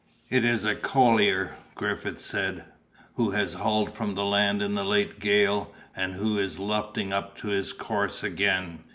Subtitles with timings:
[0.31, 2.65] "It is a collier," Griffith said,
[3.17, 7.37] "who has hauled from the land in the late gale, and who is luffing up
[7.37, 8.83] to his course again.